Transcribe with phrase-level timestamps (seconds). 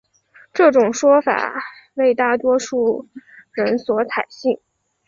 [0.51, 1.63] 这种说法
[1.93, 3.07] 为大多数
[3.51, 4.59] 人所采信。